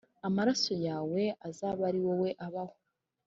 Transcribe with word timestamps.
Amaraso 0.27 0.73
yawe 0.87 1.21
azabe 1.47 1.81
ari 1.89 1.99
wowe 2.05 2.29
abaho.” 2.45 2.75